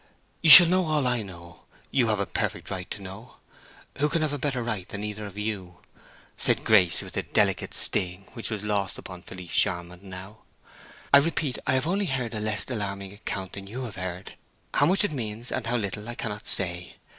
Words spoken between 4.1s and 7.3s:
have a better than either of you?" said Grace, with a